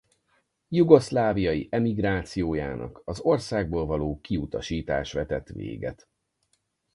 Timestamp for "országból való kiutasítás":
3.19-5.11